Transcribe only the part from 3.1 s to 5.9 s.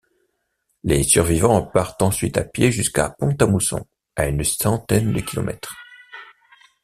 Pont-à-Mousson à une centaine de kilomètres.